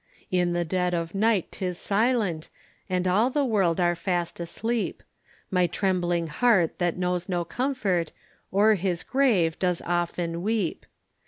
[0.31, 2.49] In the dead of the night 'tis silent,
[2.89, 5.03] And all the world are fast asleep;
[5.51, 8.11] My trembling heart that knows no comfort
[8.51, 10.87] O'er his grave does often weep.